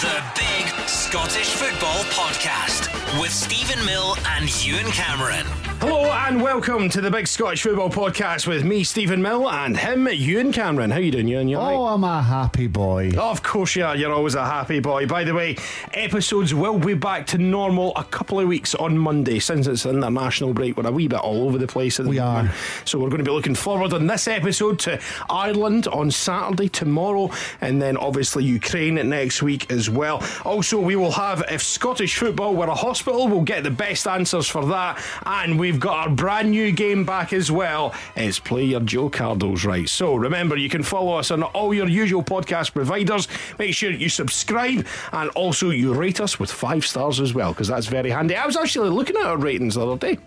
[0.00, 2.88] The Big Scottish Football Podcast
[3.20, 5.71] with Steven Mill and Ewen Cameron.
[5.84, 10.06] Hello and welcome to the Big Scottish Football Podcast with me, Steven Mill, and him,
[10.06, 10.92] Ewen Cameron.
[10.92, 11.48] How are you doing, Ewen?
[11.48, 11.92] You Oh, right?
[11.94, 13.10] I'm a happy boy.
[13.18, 13.96] Of course you are.
[13.96, 15.08] You're always a happy boy.
[15.08, 15.56] By the way,
[15.92, 19.40] episodes will be back to normal a couple of weeks on Monday.
[19.40, 22.10] Since it's an international break, we're a wee bit all over the place at the
[22.10, 22.48] We are.
[22.84, 27.32] So we're going to be looking forward on this episode to Ireland on Saturday tomorrow,
[27.60, 30.22] and then obviously Ukraine next week as well.
[30.44, 34.46] Also, we will have if Scottish football were a hospital, we'll get the best answers
[34.46, 37.94] for that, and we've got our brand new game back as well.
[38.14, 39.88] It's play your Joe Cardles right.
[39.88, 43.26] So remember, you can follow us on all your usual podcast providers.
[43.58, 47.68] Make sure you subscribe and also you rate us with five stars as well, because
[47.68, 48.36] that's very handy.
[48.36, 50.18] I was actually looking at our ratings the other day.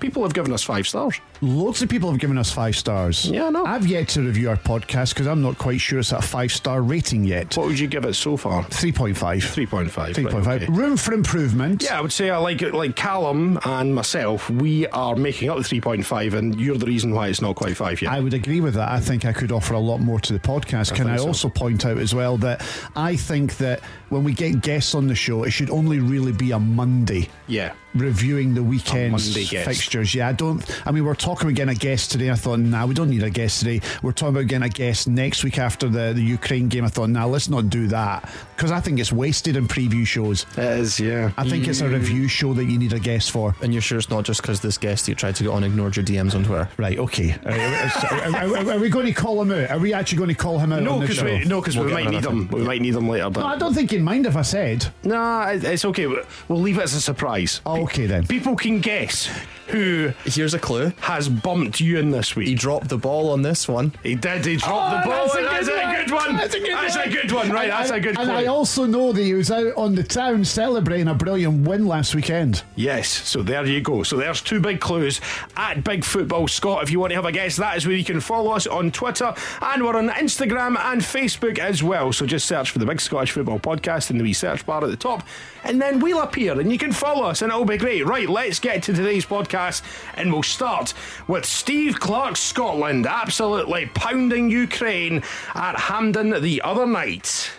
[0.00, 1.20] People have given us five stars.
[1.40, 3.26] Loads of people have given us five stars.
[3.30, 3.64] Yeah, I know.
[3.64, 6.52] I've yet to review our podcast because I'm not quite sure it's at a five
[6.52, 7.56] star rating yet.
[7.56, 8.64] What would you give it so far?
[8.64, 9.14] 3.5.
[9.14, 9.88] 3.5.
[9.88, 10.46] 3.5.
[10.46, 10.72] right, okay.
[10.72, 11.82] Room for improvement.
[11.82, 12.74] Yeah, I would say I like it.
[12.74, 17.28] Like Callum and myself, we are making up the 3.5, and you're the reason why
[17.28, 18.12] it's not quite five yet.
[18.12, 18.90] I would agree with that.
[18.90, 20.94] I think I could offer a lot more to the podcast.
[20.94, 21.28] Can I so.
[21.28, 22.66] also point out as well that
[22.96, 26.52] I think that when we get guests on the show, it should only really be
[26.52, 27.28] a Monday.
[27.46, 27.74] yeah.
[27.94, 30.14] Reviewing the weekend's fixtures.
[30.14, 30.64] Yeah, I don't.
[30.86, 32.30] I mean, we're talking about getting a guest today.
[32.30, 33.80] I thought, nah, we don't need a guest today.
[34.02, 36.84] We're talking about getting a guest next week after the, the Ukraine game.
[36.84, 40.44] I thought, nah, let's not do that because I think it's wasted in preview shows.
[40.56, 41.30] It is, yeah.
[41.36, 43.54] I think it's a review show that you need a guest for.
[43.62, 45.96] And you're sure it's not just because this guest you tried to get on ignored
[45.96, 46.68] your DMs on Twitter?
[46.76, 47.36] Right, okay.
[47.46, 49.70] Are, are- are- are we going to call him out?
[49.70, 50.82] Are we actually going to call him out?
[50.82, 51.24] No, on the because show?
[51.26, 52.48] we, no, 'cause We'll we might need another them.
[52.48, 53.24] We might need them later.
[53.24, 54.86] No, But I don't think he'd mind if I said.
[55.04, 56.06] nah, it's okay.
[56.06, 57.60] We'll leave it as a surprise.
[57.64, 58.26] Oh, okay then.
[58.26, 59.28] People can guess
[59.68, 60.92] who Here's a clue.
[61.00, 62.48] has bumped you in this week.
[62.48, 63.94] He dropped the ball on this one.
[64.02, 64.44] He did.
[64.44, 65.28] He dropped the oh, ball.
[65.32, 66.04] Oh, That's that's a good a one.
[66.04, 66.36] good one.
[66.36, 67.08] That's a good That's one.
[67.08, 67.50] a good one.
[67.50, 67.68] Right.
[67.68, 71.08] That's a good And I also know that he was out on the town celebrating
[71.08, 72.62] a brilliant win last weekend.
[72.76, 74.02] Yes, so there you go.
[74.02, 75.20] So there's two big clues
[75.56, 76.82] at Big Football Scot.
[76.82, 78.90] If you want to have a guess, that is where you can follow us on
[78.90, 82.12] Twitter and we're on Instagram and Facebook as well.
[82.12, 84.90] So just search for the Big Scottish Football Podcast in the wee search bar at
[84.90, 85.26] the top,
[85.64, 88.06] and then we'll appear and you can follow us and it'll be great.
[88.06, 89.82] Right, let's get to today's podcast
[90.14, 90.94] and we'll start
[91.28, 95.22] with Steve Clarke, Scotland, absolutely pounding Ukraine
[95.54, 97.50] at Hampden the other night.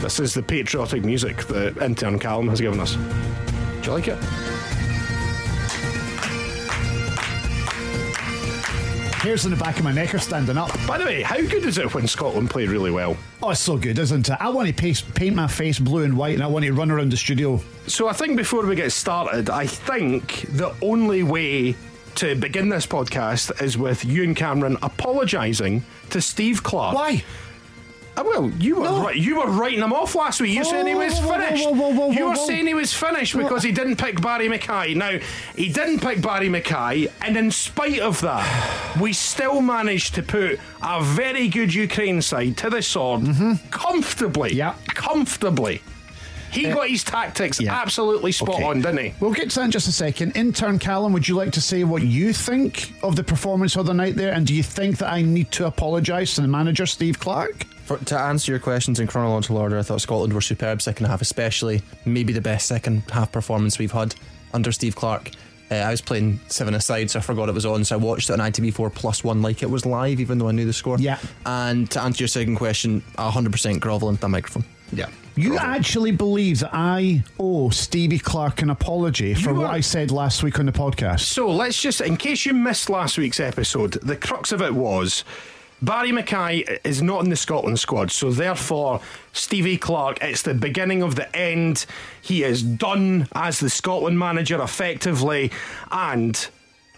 [0.00, 2.94] This is the patriotic music that intern Callum has given us.
[2.94, 4.61] Do you like it?
[9.22, 10.68] Hairs in the back of my neck are standing up.
[10.84, 13.16] By the way, how good is it when Scotland play really well?
[13.40, 14.36] Oh, it's so good, isn't it?
[14.40, 16.90] I want to paste, paint my face blue and white and I want to run
[16.90, 17.60] around the studio.
[17.86, 21.76] So I think before we get started, I think the only way
[22.16, 26.96] to begin this podcast is with you and Cameron apologising to Steve Clarke.
[26.96, 27.24] Why?
[28.14, 29.02] Uh, well, you were No.
[29.04, 30.52] right, you were writing him off last week.
[30.52, 31.64] You were saying he was whoa, finished.
[31.70, 34.94] whoa, whoa, you were saying he was finished because he didn't pick Barrie McKay.
[34.94, 35.18] Now
[35.56, 40.60] he didn't pick Barrie McKay, and in spite of that, we still managed to put
[40.82, 43.22] a very good Ukraine side to the sword
[43.70, 44.50] comfortably.
[44.50, 44.58] Mm-hmm.
[44.58, 44.74] Yeah.
[44.88, 45.80] comfortably.
[46.52, 47.74] He got his tactics yeah.
[47.74, 48.64] absolutely spot Okay.
[48.64, 49.14] on, didn't he?
[49.20, 50.36] We'll get to that in just a second.
[50.36, 53.94] Intern Callum, would you like to say what you think of the performance of the
[53.94, 54.32] night there?
[54.32, 57.64] And do you think that I need to apologise to the manager, Steve Clarke?
[57.84, 61.20] For, to answer your questions in chronological order, I thought Scotland were superb second half,
[61.20, 64.14] especially maybe the best second half performance we've had
[64.54, 65.30] under Steve Clarke.
[65.70, 67.82] Uh, I was playing seven aside, so I forgot it was on.
[67.84, 70.52] So I watched it on ITV4 plus one, like it was live, even though I
[70.52, 70.98] knew the score.
[70.98, 71.18] Yeah.
[71.46, 74.64] And to answer your second question, 100% grovel into the microphone.
[74.92, 75.06] Yeah.
[75.34, 79.80] You actually believe that I owe Stevie Clarke an apology for You what are- I
[79.80, 81.20] said last week on the podcast?
[81.20, 85.24] So let's just, in case you missed last week's episode, the crux of it was
[85.80, 89.00] Barrie McKay is not in the Scotland squad, so therefore
[89.32, 91.86] Stevie Clarke, it's the beginning of the end.
[92.20, 95.50] He is done as the Scotland manager effectively,
[95.90, 96.46] and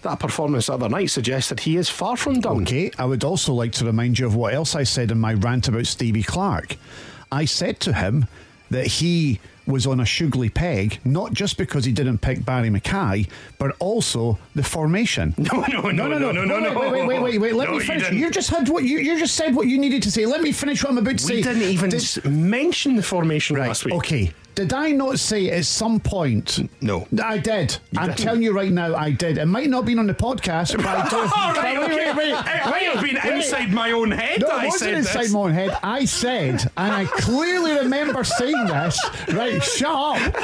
[0.03, 2.63] that performance the other night suggested he is far from done.
[2.63, 5.33] Okay, I would also like to remind you of what else I said in my
[5.35, 6.77] rant about Stevie Clarke.
[7.33, 8.27] I said to him
[8.71, 13.27] that he was on a sugly peg, not just because he didn't pick Barrie McKay,
[13.59, 15.35] but also the formation.
[15.39, 16.79] No, no, no, no, no, no, no, no.
[16.79, 17.55] Wait, wait, wait, wait, wait.
[17.55, 18.03] Let No, me you finish.
[18.05, 18.19] didn't.
[18.19, 20.27] You, just had what you you just said what you needed to say.
[20.27, 21.37] Let me finish what I'm about to say.
[21.37, 23.95] We didn't even Did- mention the formation last week.
[23.95, 24.33] Okay.
[24.55, 26.71] Did I not say at some point?
[26.81, 27.09] No.
[27.23, 27.77] I did.
[27.97, 28.19] I'm didn't.
[28.19, 29.39] telling you right now, I did.
[29.39, 31.17] It might not have been on the podcast, but I do.
[31.17, 32.09] All right, But okay.
[32.11, 33.35] It might have been wait.
[33.37, 35.33] inside my own head No, that I wasn't said inside this.
[35.33, 35.77] my own head.
[35.83, 39.01] I said, and I clearly remember saying this.
[39.33, 40.35] Right, shut up.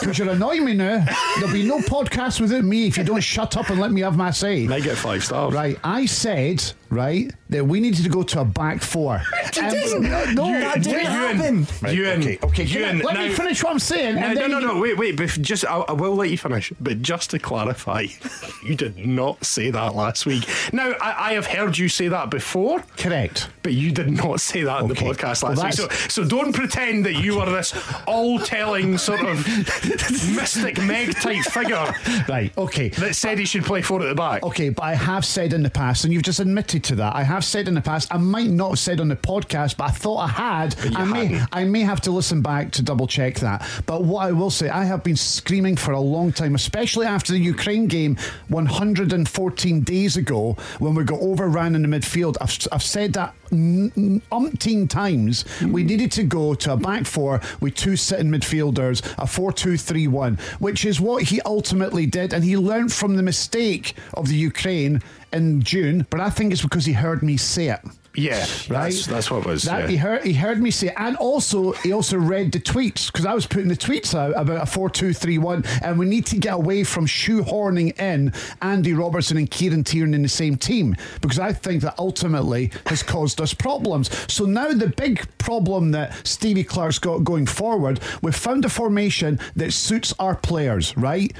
[0.00, 1.04] Because you're annoying me now.
[1.38, 4.16] There'll be no podcast without me if you don't shut up and let me have
[4.16, 4.68] my say.
[4.68, 5.52] I get five stars.
[5.52, 9.22] Right, I said, right, that we needed to go to a back four.
[9.56, 10.34] You Um, didn't.
[10.34, 11.06] No, You- that didn't Ewen,
[11.36, 11.66] happen.
[11.82, 12.66] Right, Ewen, okay, okay.
[12.66, 14.14] can I- Ewen, let me finish what I'm saying.
[14.16, 14.80] No, and no, then no, you- no.
[14.80, 15.16] Wait, wait.
[15.16, 16.72] Bef- just, I, I will let you finish.
[16.80, 18.06] But just to clarify,
[18.66, 20.44] you did not say that last week.
[20.72, 23.48] Now, I, I have heard you say that before, Correct.
[23.62, 25.06] but you did not say that in the Okay.
[25.06, 25.90] podcast Well, last week.
[25.92, 27.74] So, so don't pretend that you are this
[28.06, 29.46] all-telling sort of
[30.34, 31.92] mystic Meg type figure
[32.28, 32.88] Right, okay.
[32.90, 34.42] that said he should play four at the back.
[34.42, 37.14] Okay, but I have said in the past, and you've just admitted to that.
[37.14, 38.12] I have said in the past.
[38.12, 40.76] I might not have said on the podcast, but I thought I had.
[40.96, 41.48] I may, hadn't.
[41.52, 43.66] I may have to listen back to double check that.
[43.86, 47.32] But what I will say, I have been screaming for a long time, especially after
[47.32, 48.16] the Ukraine game
[48.48, 52.36] 114 days ago when we got overran in the midfield.
[52.40, 55.44] I've, I've said that umpteen times.
[55.62, 59.76] We needed to go to a back four with two sitting midfielders, a 4 2
[59.76, 62.32] 3 1, which is what he ultimately did.
[62.32, 65.02] And he learned from the mistake of the Ukraine
[65.32, 67.80] in June, but I think it's because he heard me say it.
[68.18, 69.62] Yeah, Right, that's, that's what it was.
[69.62, 69.88] That yeah.
[69.88, 73.34] he heard, he heard me say, and also he also read the tweets because I
[73.34, 77.06] was putting the tweets out about a four-two-three-one, and we need to get away from
[77.06, 81.98] shoehorning in Andy Robertson and Kieran Tierney in the same team because I think that
[81.98, 84.10] ultimately has caused us problems.
[84.32, 89.38] So now the big problem that Stevie Clarke's got going forward, we've found a formation
[89.56, 91.32] that suits our players, right?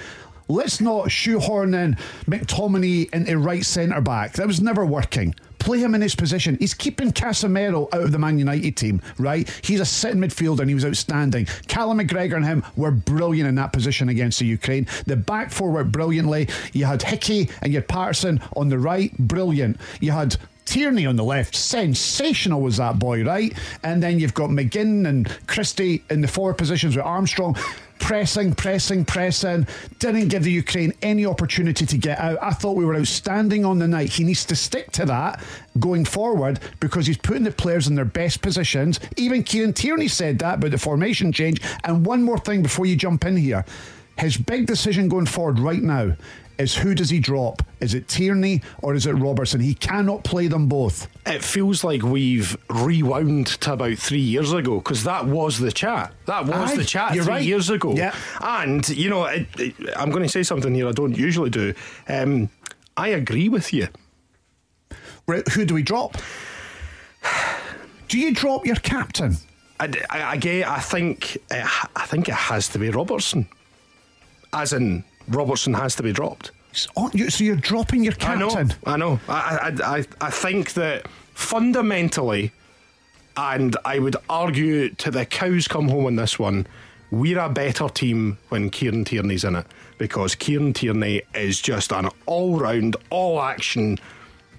[0.49, 1.95] Let's not shoehorn in
[2.27, 4.33] McTominay into right centre back.
[4.35, 5.35] That was never working.
[5.69, 6.57] Play him in his position.
[6.59, 9.47] He's keeping Casemiro out of the Man United team, right?
[9.63, 11.45] He's a sitting midfielder and he was outstanding.
[11.67, 14.87] Callum McGregor and him were brilliant in that position against the Ukraine.
[15.05, 16.49] The back four worked brilliantly.
[16.73, 19.77] You had Hickey and you had Patterson on the right, brilliant.
[20.01, 23.53] You had Tierney on the left, sensational was that boy, right?
[23.83, 27.59] And then you've got McGinn and Christie in the forward positions with Armstrong.
[27.99, 29.67] Pressing, pressing, pressing.
[29.99, 32.39] Didn't give the Ukraine any opportunity to get out.
[32.41, 34.11] I thought we were outstanding on the night.
[34.11, 35.43] He needs to stick to that
[35.79, 39.01] going forward because he's putting the players in their best positions.
[39.17, 41.61] Even Kieran Tierney said that about the formation change.
[41.85, 43.65] And one more thing before you jump in here
[44.19, 46.17] his big decision going forward right now
[46.59, 47.63] is who does he drop?
[47.81, 49.61] Is it Tierney or is it Robertson?
[49.61, 51.07] He cannot play them both.
[51.25, 56.13] it feels like we've rewound to about three years ago because that was the chat.
[56.27, 57.45] That was Aye, the chat three right.
[57.45, 57.95] years ago.
[57.95, 58.15] Yeah.
[58.41, 61.75] And, you know, it, it, I'm going to say something here I don't usually do.
[62.09, 62.51] Um,
[62.97, 63.89] I agree with you.
[65.27, 66.17] Right, Who do we drop?
[68.09, 69.37] Do you drop your captain?
[69.79, 70.65] I, I, I.
[70.67, 71.37] I think.
[71.37, 71.43] It,
[71.95, 73.47] I think it has to be Robertson.
[74.53, 76.51] As in, Robertson has to be dropped.
[76.73, 78.51] So you- so you're dropping your I know.
[78.51, 78.75] captain?
[78.87, 79.21] I know.
[79.29, 82.53] I, I, I, I think that fundamentally,
[83.37, 86.67] and I would argue to the cows come home on this one,
[87.11, 89.67] we're a better team when Kieran Tierney's in it
[89.97, 93.99] because Kieran Tierney is just an all-round, all-action,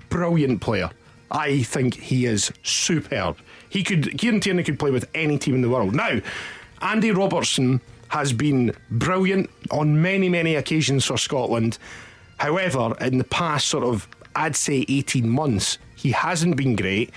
[0.10, 0.90] brilliant player.
[1.32, 3.38] I think he is superb.
[3.70, 5.94] He could Kieran Tierney could play with any team in the world.
[5.94, 6.20] Now,
[6.82, 11.78] Andy Robertson has been brilliant on many, many occasions for Scotland.
[12.38, 17.12] However, in the past sort of I'd say 18 months, he hasn't been great.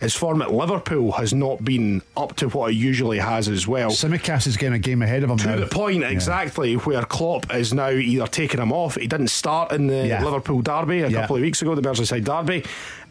[0.00, 3.88] His form at Liverpool has not been up to what it usually has as well.
[3.90, 5.56] Tsimikas is getting a game ahead of him To now.
[5.56, 8.96] the point exactly where Klopp is now either taking him off.
[8.96, 10.22] He didn't start in the Yeah.
[10.22, 11.20] Liverpool derby a Yeah.
[11.22, 12.62] couple of weeks ago, the Merseyside derby.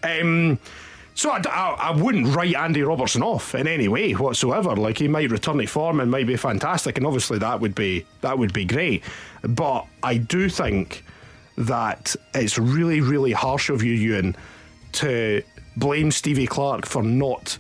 [0.04, 0.60] Um,
[1.16, 4.76] so I, I, I wouldn't write Andy Robertson off in any way whatsoever.
[4.76, 8.06] Like he might return to form and might be fantastic, and obviously that would be
[8.22, 9.04] that would be great.
[9.42, 11.04] But I do think
[11.58, 14.36] that it's really really harsh of you, Ewen,
[14.94, 15.42] to
[15.78, 17.58] blame Stevie Clarke for not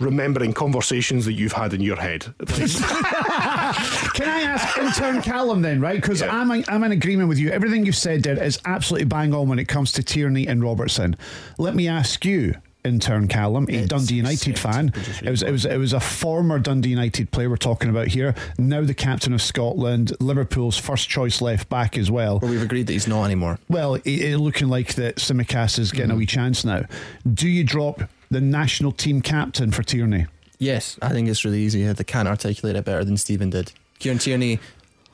[0.00, 2.22] remembering conversations that you've had in your head.
[2.46, 6.00] Can I ask intern Callum then, right?
[6.00, 6.34] Because Yeah.
[6.34, 7.50] I'm, I'm in agreement with you.
[7.50, 11.16] Everything you've said there is absolutely bang on when it comes to Tierney and Robertson.
[11.58, 14.92] Let me ask you, intern Callum, a It's Dundee United fan.
[15.22, 18.34] It was, it was it was a former Dundee United player we're talking about here.
[18.58, 22.38] Now the captain of Scotland, Liverpool's first choice left back as well.
[22.40, 23.58] Well, we've agreed that he's not anymore.
[23.68, 26.18] Well, it, it looking like that Tsimikas is getting a Mm-hmm.
[26.18, 26.84] wee chance now.
[27.32, 30.26] Do you drop the national team captain for Tierney?
[30.58, 31.84] Yes, I think it's really easy.
[31.90, 33.72] They can't articulate it better than Steven did.
[33.98, 34.58] Kieran Tierney,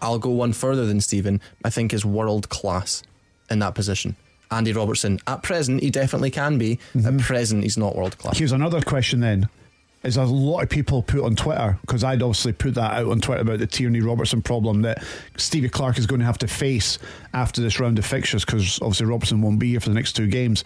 [0.02, 1.40] I'll go one further than Steven.
[1.64, 3.02] I think is world class
[3.50, 4.16] in that position.
[4.50, 6.78] Andy Robertson, at present, he definitely can be.
[7.04, 8.38] At present, he's not world class.
[8.38, 9.48] Here's another question then.
[10.02, 13.20] Is a lot of people put on Twitter because I'd obviously put that out on
[13.20, 15.02] Twitter about the Tierney Robertson problem that
[15.36, 17.00] Stevie Clarke is going to have to face
[17.34, 20.28] after this round of fixtures because obviously Robertson won't be here for the next two
[20.28, 20.62] games.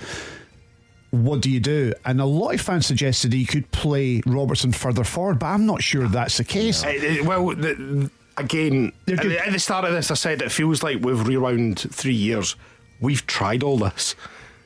[1.10, 1.92] what do you do?
[2.04, 5.82] And a lot of fans suggested he could play Robertson further forward, but I'm not
[5.82, 6.84] sure that's the case.
[6.84, 10.52] Uh, uh, well, the, again, at the, at the start of this, I said it
[10.52, 12.56] feels like we've rewound three years.
[13.00, 14.14] We've tried all this.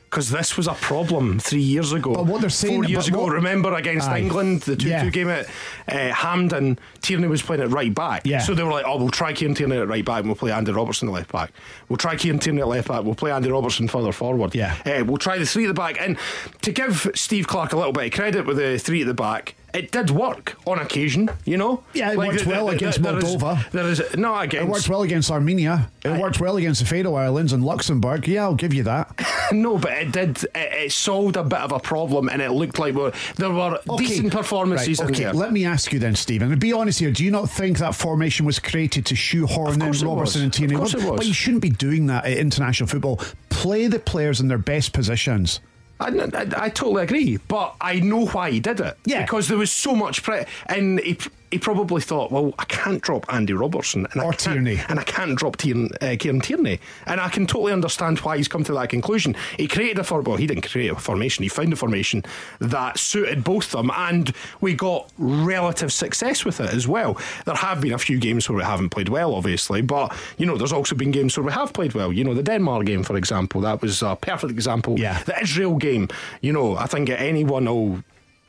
[0.09, 2.13] Because this was a problem three years ago.
[2.13, 4.19] But what they're saying- four years ago, what- remember against Aye.
[4.19, 5.09] England, the two-two Yeah.
[5.09, 5.45] game at
[5.91, 8.21] uh, Hampden, Tierney was playing at right back.
[8.23, 8.39] Yeah.
[8.39, 10.53] So they were like, "Oh, we'll try Kieran Tierney at right back, and we'll play
[10.53, 11.51] Andy Robertson at left back.
[11.89, 13.03] We'll try Kieran Tierney at left back.
[13.03, 14.55] We'll play Andy Robertson further forward.
[14.55, 14.75] Yeah.
[14.85, 15.97] Uh, we'll try the three at the back.
[15.99, 16.17] And
[16.61, 19.55] to give Steve Clarke a little bit of credit with the three at the back,
[19.75, 21.29] it did work on occasion.
[21.45, 21.83] You know.
[21.93, 23.69] Yeah, it worked the- well the- against there is- Moldova.
[23.71, 24.67] there is not It against.
[24.67, 25.89] It worked well against Armenia.
[26.03, 28.27] It I- worked well against the Faroe Islands and Luxembourg.
[28.27, 29.09] Yeah, I'll give you that.
[29.51, 30.43] No, but it did.
[30.43, 32.95] It, it solved a bit of a problem, and it looked like
[33.35, 35.31] there were decent performances right, okay.
[35.31, 36.51] Let me ask you then, Steven.
[36.51, 37.11] And be honest here.
[37.11, 40.73] Do you not think that formation was created to shoehorn in Robertson and Tierney?
[40.73, 41.17] Of course it was.
[41.19, 43.21] But you shouldn't be doing that at international football.
[43.49, 45.59] Play the players in their best positions.
[45.99, 48.97] I, I, I totally agree, but I know why he did it.
[49.05, 49.21] Yeah.
[49.21, 51.17] because there was so much pre, and he,
[51.51, 54.79] he probably thought, well, I can't drop Andy Robertson and I Or can't, Tierney.
[54.89, 58.47] and I can't drop Tiern, uh, Kieran Tierney, and I can totally understand why he's
[58.47, 59.35] come to that conclusion.
[59.57, 61.43] He created a for well, he didn't create a formation.
[61.43, 62.23] He found a formation
[62.59, 67.17] that suited both of them, and we got relative success with it as well.
[67.45, 70.57] There have been a few games where we haven't played well, obviously, but you know,
[70.57, 72.11] there's also been games where we have played well.
[72.11, 74.99] You know, the Denmark game, for example, that was a perfect example.
[74.99, 75.21] Yeah.
[75.23, 76.07] The Israel game,
[76.41, 78.03] you know, I think anyone will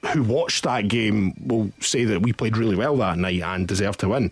[0.08, 4.00] who watched that game will say that we played really well that night and deserved
[4.00, 4.30] to win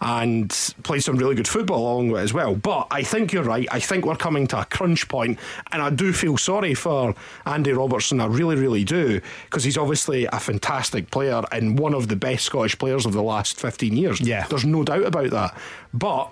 [0.00, 2.54] and played some really good football along with it as well.
[2.54, 3.66] But I think you're right.
[3.70, 5.38] I think we're coming to a crunch point
[5.72, 7.14] and I do feel sorry for
[7.46, 8.20] Andy Robertson.
[8.20, 12.44] I really, really do because he's obviously a fantastic player and one of the best
[12.44, 14.20] Scottish players of the last 15 years.
[14.20, 14.46] Yeah.
[14.46, 15.58] There's no doubt about that.
[15.92, 16.30] But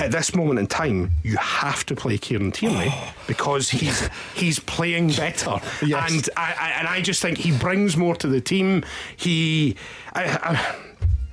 [0.00, 2.92] at this moment in time, you have to play Kieran Tierney
[3.26, 6.12] because he's he's playing better, Yes.
[6.12, 8.84] and I, I and I just think he brings more to the team.
[9.16, 9.76] He,
[10.14, 10.76] I,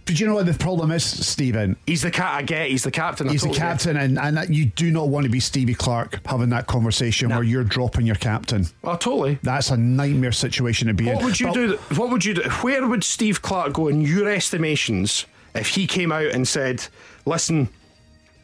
[0.06, 1.76] But you know what the problem is, Steven?
[1.88, 2.70] he's the cat I get.
[2.70, 3.30] He's the captain.
[3.30, 3.58] I He's the get.
[3.58, 7.30] captain, and, and that you do not want to be Stevie Clarke having that conversation
[7.30, 8.66] where you're dropping your captain.
[8.84, 9.40] Oh, totally.
[9.44, 11.16] That's a nightmare situation to be in.
[11.16, 11.78] What would you But- do?
[11.96, 12.42] What would you do?
[12.62, 15.26] Where would Steve Clarke go in your estimations
[15.56, 16.86] if he came out and said,
[17.26, 17.70] "Listen,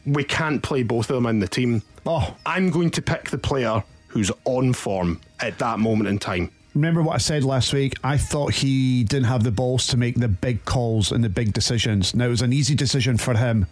[0.07, 1.83] we can't play both of them in the team.
[2.05, 2.35] Oh.
[2.45, 7.01] I'm going to pick the player who's on form at that moment in time." Remember
[7.01, 7.95] what I said last week?
[8.03, 11.51] I thought he didn't have the balls to make the big calls and the big
[11.51, 12.13] decisions.
[12.13, 13.65] Now, it was an easy decision for him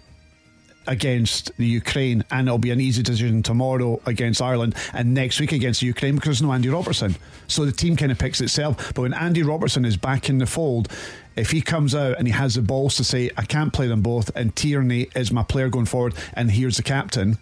[0.87, 5.51] against the Ukraine, and it'll be an easy decision tomorrow against Ireland and next week
[5.51, 7.15] against the Ukraine because there's no Andy Robertson.
[7.47, 8.93] So the team kind of picks itself.
[8.93, 10.89] But when Andy Robertson is back in the fold,
[11.35, 14.01] if he comes out and he has the balls to say, I can't play them
[14.01, 17.37] both, and Tierney is my player going forward, and here's the captain,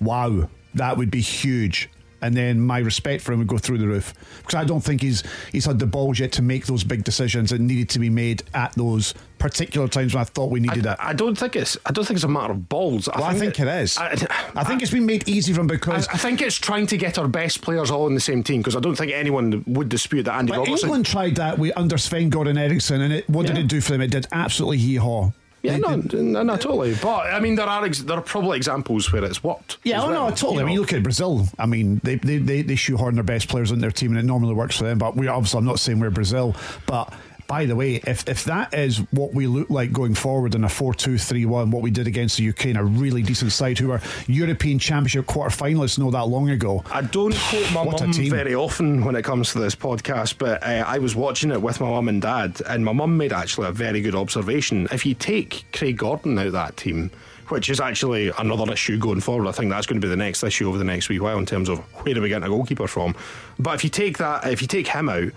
[0.00, 1.88] wow, that would be huge.
[2.22, 5.00] And then my respect for him would go through the roof because I don't think
[5.02, 5.22] he's
[5.52, 8.42] he's had the balls yet to make those big decisions that needed to be made
[8.54, 10.96] at those particular times when I thought we needed it.
[11.00, 11.76] I don't think it's.
[11.86, 13.08] I don't think it's a matter of balls.
[13.12, 13.96] Well, I think it is.
[13.98, 14.10] I,
[14.54, 17.26] I think it's been made easy I, because I think it's trying to get our
[17.26, 20.34] best players all in the same team because I don't think anyone would dispute that
[20.34, 20.88] Andy But Robertson.
[20.88, 23.92] England tried that with under Sven Goran Eriksson, and it, what did it do for
[23.92, 24.02] them?
[24.02, 25.32] It did absolutely hee haw.
[25.62, 26.94] Yeah, They no, did- no, no, totally.
[27.02, 29.78] But I mean, there are ex- there are probably examples where it's worked.
[29.84, 30.54] Yeah, as oh well, no, totally.
[30.56, 30.80] you I mean, know.
[30.82, 31.46] look at Brazil.
[31.58, 34.24] I mean, they they, they, they shoehorn their best players in their team, and it
[34.24, 34.98] normally works for them.
[34.98, 36.54] But we obviously, I'm not saying we're Brazil,
[36.86, 37.12] but
[37.50, 40.68] by the way, if if that is what we look like going forward in a
[40.68, 45.26] 4-2-3-1, what we did against the Ukraine, a really decent side who were European Championship
[45.26, 46.84] quarter finalists not that long ago.
[46.92, 50.84] I don't quote my mum very often when it comes to this podcast, but uh,
[50.86, 53.72] I was watching it with my mum and dad, and my mum made actually a
[53.72, 54.86] very good observation.
[54.92, 57.10] If you take Craig Gordon out of that team,
[57.48, 60.44] which is actually another issue going forward, I think that's going to be the next
[60.44, 62.86] issue over the next wee while in terms of where do we get a goalkeeper
[62.86, 63.16] from.
[63.58, 65.32] But if you take that, if you take him out,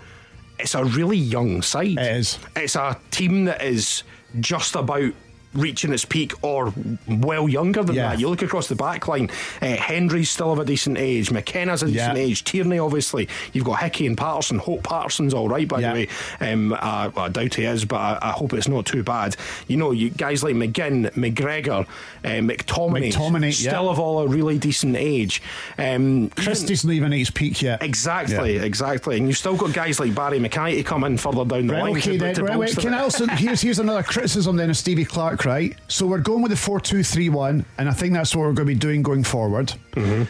[0.58, 1.98] it's a really young side.
[1.98, 2.38] It is.
[2.56, 4.02] It's a team that is
[4.40, 5.12] just about
[5.54, 6.72] reaching its peak or
[7.08, 8.08] well younger than Yeah.
[8.10, 8.20] that.
[8.20, 9.30] You look across the back line,
[9.62, 12.22] uh, Hendry's still of a decent age, McKenna's a decent Yeah.
[12.24, 13.28] age, Tierney obviously.
[13.52, 14.58] You've got Hickey and Patterson.
[14.58, 15.92] Hope Patterson's all right, by Yeah.
[15.94, 16.08] the way.
[16.52, 19.36] Um, well, I doubt he is, but I, I hope it's not too bad.
[19.68, 21.86] You know, you guys like McGinn, McGregor,
[22.24, 25.42] uh, McTominay, McTominay, still of all a really decent age.
[25.78, 27.82] Um, Christie's not even at his peak yet.
[27.82, 29.16] Exactly, exactly.
[29.16, 31.82] And you've still got guys like Barrie McKay to come in further down the Right,
[31.84, 31.96] line.
[31.96, 32.34] okay, then.
[32.44, 32.94] Right, wait, can.
[32.94, 35.76] I also here's here's another criticism then of Stevie Clarke, right?
[35.88, 38.52] So we're going with the four two three one, and I think that's what we're
[38.52, 39.72] going to be doing going forward.
[39.92, 40.24] Mm-hmm.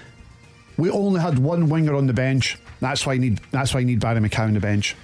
[0.80, 2.58] We only had one winger on the bench.
[2.80, 4.96] That's why I need that's why I need Barry McCown on the bench.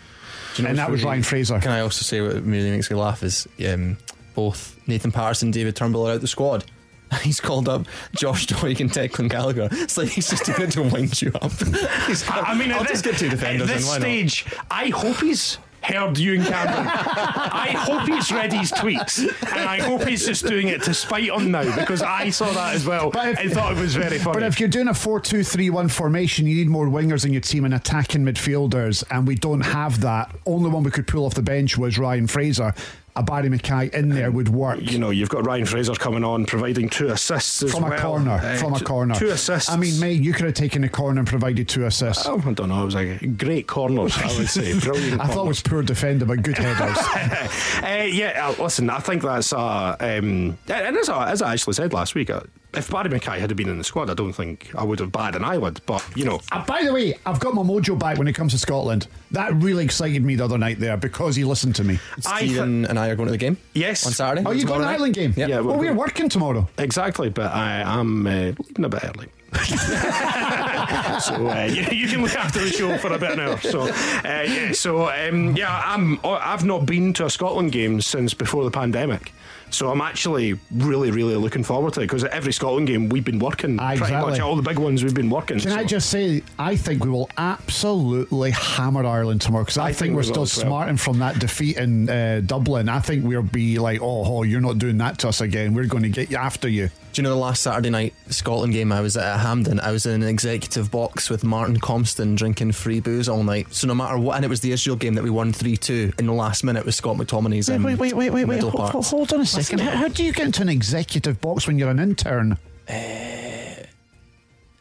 [0.58, 1.58] and that was Ryan Fraser.
[1.60, 3.96] Can I also say what really makes me laugh is um,
[4.34, 6.64] both Nathan Patterson and David Turnbull are out the squad.
[7.22, 9.68] He's called up Josh Doig and Declan Gallagher.
[9.72, 11.50] It's like he's just doing it to wind you up.
[12.06, 14.00] He's I I mean, I'll at just get two defenders at this in, why not?
[14.02, 16.86] stage, I hope he's heard you and Cameron.
[16.88, 19.18] I hope he's read his tweets,
[19.52, 22.74] and I hope he's just doing it to spite on now because I saw that
[22.74, 24.34] as well But if- and thought it was very funny.
[24.34, 27.32] But if you're doing a 4 2 3 1 formation, you need more wingers in
[27.32, 30.34] your team and attacking midfielders, and we don't have that.
[30.46, 32.74] Only one we could pull off the bench was Ryan Fraser.
[33.20, 34.80] A Barrie McKay in there would work.
[34.80, 37.92] you know, you've got Ryan Fraser coming on, providing two assists as From well.
[37.92, 39.14] a corner, Uh, from a corner.
[39.14, 39.68] Two assists.
[39.68, 42.26] I mean, mate, you could have taken a corner and provided two assists.
[42.26, 42.80] Oh, I don't know.
[42.80, 44.78] It was like great corners, I would say.
[44.80, 45.20] Brilliant.
[45.20, 46.96] I thought it was poor defending, but good headers.
[46.96, 51.74] uh, yeah, uh, listen, I think that's uh, um, and as I, as I actually
[51.74, 52.40] said last week, uh,
[52.74, 55.36] if Barrie McKay had been in the squad, I don't think I would have batted
[55.40, 55.80] an eyelid.
[55.86, 58.52] But you know, Uh, by the way, I've got my mojo back when it comes
[58.52, 59.06] to Scotland.
[59.32, 61.98] That really excited me the other night there because he listened to me.
[62.26, 63.56] I thi- Stephen and I are going to the game.
[63.74, 64.06] Yes.
[64.06, 64.42] On Saturday.
[64.46, 64.94] Oh, you got tomorrow an night.
[64.94, 65.34] Ireland game?
[65.36, 65.48] Yep.
[65.48, 66.68] Yeah, well, we're- we're working tomorrow.
[66.78, 69.26] exactly, but I am uh, leaving a bit early.
[71.20, 73.56] so uh, you, you can look after the show for a bit now.
[73.56, 73.90] So uh,
[74.24, 78.70] yeah, so um, yeah, I'm I've not been to a Scotland game since before the
[78.70, 79.32] pandemic.
[79.70, 83.24] So I'm actually really, really looking forward to it because at every Scotland game we've
[83.24, 83.78] been working.
[83.80, 85.60] Ah, Pretty much all the big ones we've been working.
[85.60, 89.86] Can I just say, I think we will absolutely hammer Ireland tomorrow because I, I
[89.88, 90.66] think, think we're still as well.
[90.66, 92.88] smarting from that defeat in uh, Dublin.
[92.88, 95.72] I think we'll be like, oh, oh, you're not doing that to us again.
[95.74, 96.90] We're going to get you after you.
[97.12, 99.80] Do you know the last Saturday night Scotland game I was at Hampden?
[99.80, 103.66] I was in an executive box with Martin Compston drinking free booze all night.
[103.74, 106.12] So no matter what, and it was the Israel game that we won 3 2
[106.20, 109.10] in the last minute with Scott McTominay's um, middle Hold, parts.
[109.10, 109.80] hold on a second.
[109.80, 112.56] How, how do you get into an executive box when you're an intern?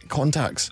[0.08, 0.70] Contacts.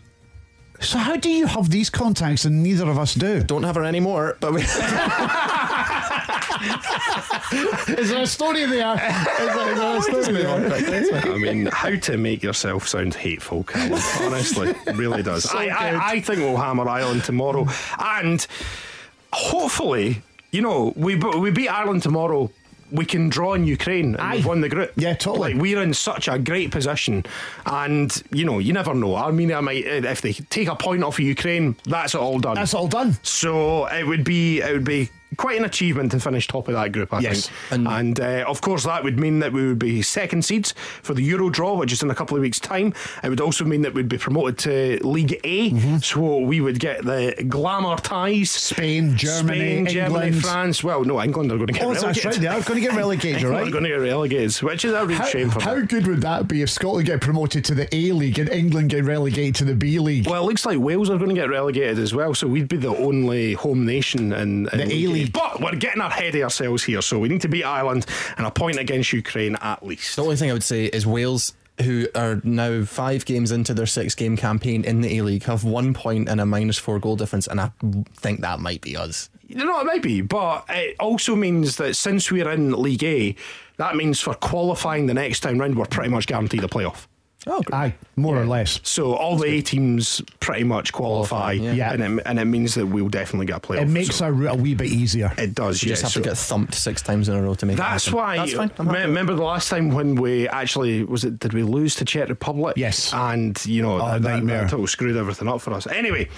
[0.79, 3.41] So how do you have these contacts and neither of us do?
[3.41, 4.61] Don't have her anymore, but we.
[7.97, 8.93] Is there a story there?
[8.95, 11.33] Is there, is there a story there?
[11.33, 13.99] I mean, how to make yourself sound hateful, Callum.
[14.21, 15.45] Honestly, really does.
[15.53, 17.67] I, I, I think we'll hammer Ireland tomorrow,
[17.99, 18.45] and
[19.33, 20.21] hopefully,
[20.51, 22.51] you know, we we beat Ireland tomorrow.
[22.89, 24.35] We can draw in Ukraine and Aye.
[24.35, 24.93] we've won the group.
[24.95, 25.53] Yeah, totally.
[25.53, 27.25] Like we're in such a great position,
[27.65, 29.17] and you know, you never know.
[29.17, 32.55] Armenia might, if they take a point off of Ukraine, that's it all done.
[32.55, 33.17] That's all done.
[33.23, 36.91] So it would be it would be quite an achievement to finish top of that
[36.93, 37.49] group, I Yes.
[37.69, 37.87] think.
[37.87, 41.21] And, uh, of course, that would mean that we would be second seeds for the
[41.23, 42.93] Euro draw, which is in a couple of weeks' time.
[43.23, 45.97] It would also mean that we'd be promoted to League A, Mm-hmm.
[45.97, 48.51] so we would get the glamour ties.
[48.51, 50.41] Spain, Germany, Spain, Germany, England.
[50.43, 50.83] France.
[50.83, 52.25] Well, no, England are going to get Oh, that's relegated.
[52.31, 52.41] right.
[52.41, 53.67] They are going to get relegated, right?
[53.67, 55.85] are going to get relegated, which is a real How, shame for how them.
[55.87, 59.03] good would that be if Scotland get promoted to the A League and England get
[59.03, 60.27] relegated to the B League?
[60.27, 62.77] Well, it looks like Wales are going to get relegated as well, so we'd be
[62.77, 64.85] the only home nation in, in The
[65.25, 68.05] But we're getting ahead of ourselves here, so we need to beat Ireland
[68.37, 70.15] and a point against Ukraine at least.
[70.15, 73.85] The only thing I would say is Wales, who are now five games into their
[73.85, 77.15] six game campaign in the A League, have one point and a minus four goal
[77.15, 77.71] difference, and I
[78.15, 79.29] think that might be us.
[79.47, 83.35] You know, it might be, but it also means that since we're in League A,
[83.77, 87.07] that means for qualifying the next time round, we're pretty much guaranteed a playoff.
[87.49, 88.79] Oh, Aye, more or less.
[88.83, 91.73] So all the A teams pretty much qualify, Qualify, yeah.
[91.73, 91.93] Yeah.
[91.93, 93.81] and, it, and it means that we'll definitely get a playoff.
[93.83, 95.31] It makes So our route a wee bit easier.
[95.37, 95.81] it does.
[95.83, 97.77] you just have so- to get thumped six times in a row to make it
[97.77, 98.17] That's happen.
[98.17, 98.37] why.
[98.37, 98.71] That's fine.
[98.79, 101.39] I'm me- remember the last time when we actually was it?
[101.39, 102.75] Did we lose to Czech Republic?
[102.77, 103.13] Yes.
[103.13, 104.61] And you know that, that, nightmare.
[104.63, 105.87] that total screwed everything up for us.
[105.87, 106.29] Anyway,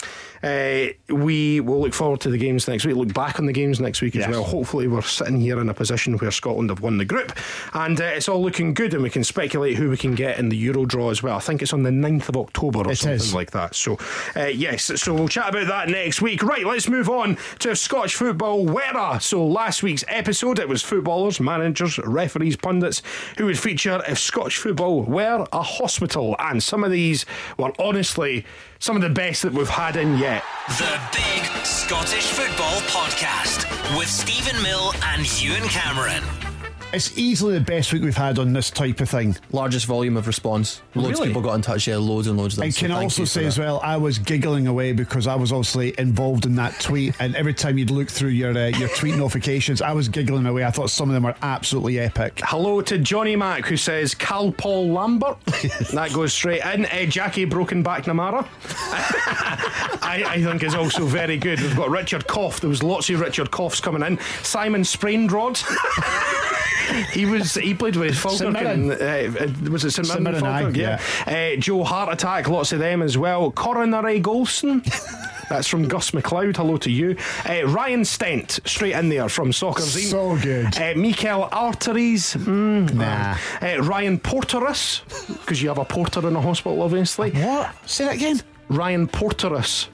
[0.43, 2.95] uh, we will look forward to the games next week.
[2.95, 4.43] Look back on the games next week as well.
[4.43, 7.31] Hopefully, we're sitting here in a position where Scotland have won the group,
[7.73, 10.49] and uh, it's all looking good, and we can speculate who we can get in
[10.49, 11.35] the Euro draw as well.
[11.35, 13.33] I think it's on the 9th of October or It something is.
[13.33, 13.75] like that.
[13.75, 13.97] So,
[14.35, 16.43] uh, yes, so we'll chat about that next week.
[16.43, 18.65] Right, let's move on to Scottish football.
[18.65, 19.19] Wera.
[19.21, 23.01] So, last week's episode, it was footballers, managers, referees, pundits
[23.37, 26.35] who would feature if Scottish football were a hospital.
[26.39, 27.25] And some of these
[27.57, 28.45] were honestly
[28.79, 30.43] some of the best that we've had in yet.
[30.77, 36.48] The Big Scottish Football Podcast with Steven Mill and Ewen Cameron.
[36.91, 39.37] It's easily the best week we've had on this type of thing.
[39.51, 40.81] Largest volume of response.
[40.95, 41.21] Loads Really?
[41.21, 41.85] of people got in touch.
[41.87, 42.63] Yeah, loads and loads of them.
[42.63, 45.51] And so can I also say as well, I was giggling away because I was
[45.51, 49.13] obviously involved in that tweet, and every time you'd look through your uh, your tweet
[49.15, 50.65] notifications, I was giggling away.
[50.65, 52.41] I thought some of them were absolutely epic.
[52.43, 55.39] Hello to Johnny Mack who says Cal Paul Lambert.
[55.93, 56.87] that goes straight in.
[56.87, 58.47] Uh, Jackie Broken Back Namara.
[60.01, 61.61] I, I think is also very good.
[61.61, 62.61] We've got Richard Koff.
[62.61, 64.17] There was lots of Richard Koffs coming in.
[64.41, 65.63] Simon Sprainrod.
[67.11, 68.55] he was he played with Falkirk.
[68.57, 70.07] And, uh, was it St Mirren?
[70.07, 70.75] St Mirren, Falkirk?
[70.75, 70.79] aye,
[71.27, 71.53] Yeah.
[71.55, 72.47] Uh, Joe Heart Attack.
[72.49, 73.51] Lots of them as well.
[73.51, 74.83] Coronary Golson.
[75.49, 76.57] That's from Gus McLeod.
[76.57, 77.15] Hello to you.
[77.47, 80.11] Uh, Ryan Stent, straight in there from Soccer Zine.
[80.11, 80.77] So good.
[80.79, 82.35] Uh, Mikel Arteries.
[82.35, 83.35] Mm, Nah.
[83.59, 87.31] Uh, Ryan Porterus, because you have a porter in a hospital, obviously.
[87.31, 87.73] What?
[87.89, 88.41] Say that again.
[88.69, 89.87] Ryan Porterus.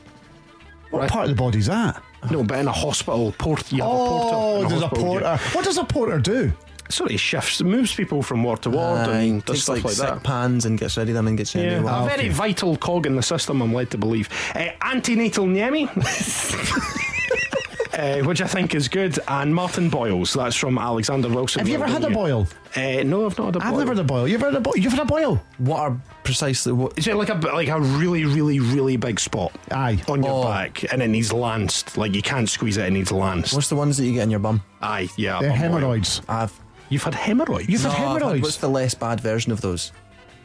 [0.92, 2.02] What part of the body's that?
[2.32, 4.64] No, but in a hospital, port, you have a Oh, porter.
[4.64, 5.26] in there's a hospital, porter.
[5.26, 5.38] yeah.
[5.54, 6.52] What does a porter do?
[6.90, 9.84] Sort of shifts, moves people from ward to ward Aye, and does takes stuff like,
[9.86, 10.24] like, sick that.
[10.24, 11.94] pans and gets rid of them and gets rid Yeah, of them.
[11.94, 12.30] a Ah, very okay.
[12.30, 14.30] vital cog in the system, I'm led to believe.
[14.54, 15.88] Uh, antenatal Niemi,
[17.98, 20.34] uh, which I think is good, and Martin Boyles.
[20.34, 21.60] That's from Alexander Wilson.
[21.60, 22.48] Have you ever had done, a boil?
[22.76, 23.68] Uh, no, I've not had a boil.
[23.68, 24.28] I've never had a boil.
[24.28, 24.78] You've had a boil?
[24.78, 25.42] You've had a boil?
[25.58, 26.98] What are precisely what?
[27.00, 30.02] Is it like a like a really, really, really big spot Aye.
[30.08, 30.50] on your Oh.
[30.50, 31.98] back, and it needs lanced?
[31.98, 33.54] Like you can't squeeze it; it needs lanced.
[33.56, 34.62] What's the ones that you get in your bum?
[34.82, 35.40] Aye, yeah.
[35.40, 35.58] The a boil.
[35.58, 36.22] hemorrhoids.
[36.28, 36.52] I've
[36.90, 37.68] You've had hemorrhoids.
[37.70, 38.42] You've No, had I've had- hemorrhoids.
[38.44, 39.92] what's the less bad version of those?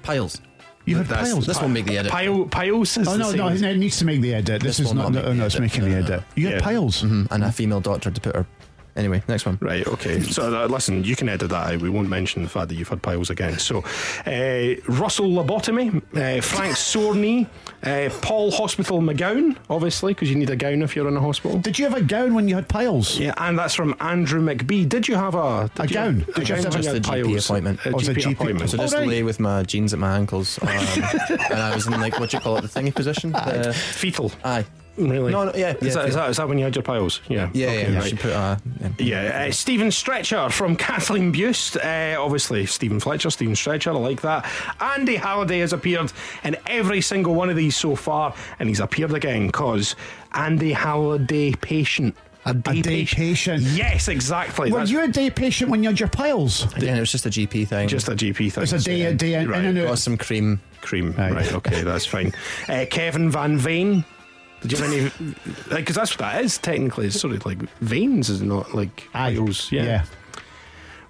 [0.03, 0.41] Piles.
[0.87, 1.47] You've had That's- piles.
[1.47, 2.11] This won't make the edit.
[2.11, 4.63] Pile, piles is Oh the no, same no, as- it needs to make the edit.
[4.63, 5.03] This, This is will not.
[5.05, 5.63] not make No, the no, it's edit.
[5.63, 6.23] making the edit.
[6.35, 6.55] You Yeah.
[6.55, 7.03] had piles.
[7.03, 7.33] Mm-hmm.
[7.33, 8.47] and a female doctor to put her.
[9.01, 9.57] Anyway, next one.
[9.63, 10.21] Right, okay.
[10.21, 11.81] So uh, listen, you can edit that out.
[11.81, 13.59] We won't mention the fact that you've had piles again.
[13.59, 13.79] So,
[14.27, 17.47] uh, Russell Lobotomy, uh, Frank Sore Knee,
[17.83, 21.59] uh, Paul Hospital McGowan, obviously, because you need a gown if you're in a hospital.
[21.59, 23.19] Did you have a gown when you had piles?
[23.19, 24.87] Yeah, and that's from Andrew McBee.
[24.87, 26.27] Did you have a A you- gown?
[26.29, 27.45] a Did you have to gown just a GP piles?
[27.47, 27.81] appointment?
[27.87, 28.33] A Oh, a GP GP.
[28.33, 28.71] appointment.
[28.71, 29.09] So Oh, just right.
[29.09, 32.37] lay with my jeans at my ankles, um, and I was in like what do
[32.37, 33.33] you call it, the thingy position.
[33.51, 34.31] The, Fetal.
[34.45, 34.67] aye.
[35.09, 35.33] Really?
[35.33, 37.21] No, no, yeah, Is, yeah, that, is, that, is that when you had your piles?
[37.29, 37.49] Yeah.
[37.53, 37.99] Yeah, Okay, yeah.
[37.99, 38.19] Right.
[38.19, 38.61] put a.
[38.81, 38.89] Yeah.
[38.99, 41.77] Yeah, uh, Stephen Stretcher from Kathleen Buste.
[41.77, 44.47] Uh, obviously, Steven Fletcher, Stephen Stretcher, I like that.
[44.81, 46.13] Andy Halliday has appeared
[46.45, 49.97] in every single one of these so far, and he's appeared again because
[50.35, 52.15] Andy Halliday patient.
[52.47, 53.61] A day, day patient.
[53.63, 54.73] Yes, exactly.
[54.73, 56.65] Were That's you a day patient when you had your piles?
[56.75, 57.87] Again, it was just a GP thing.
[57.87, 58.63] just a GP thing.
[58.63, 59.59] It's a day, a day in, Right.
[59.59, 59.99] in and got out.
[59.99, 60.59] some cream.
[60.81, 61.13] Cream.
[61.13, 61.33] Right.
[61.35, 62.33] Right, okay, that's fine.
[62.67, 64.07] Uh, Kevin Van Veen.
[64.63, 65.35] Did you have any?
[65.69, 67.07] Because that's what that is, technically.
[67.07, 68.75] It's sort of like veins, is it not?
[68.75, 69.31] Like Aye.
[69.31, 69.83] Yeah.
[69.83, 70.05] Yeah.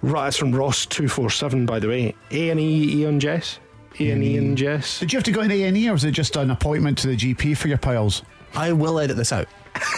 [0.01, 1.65] Right, it's from Ross two four seven.
[1.65, 3.59] By the way, A and E Ian Jess,
[3.99, 4.59] A and E and mm.
[4.59, 4.99] Jess.
[4.99, 6.97] Did you have to go in A and E, or was it just an appointment
[6.99, 8.23] to the GP for your piles?
[8.55, 9.47] I will edit this out.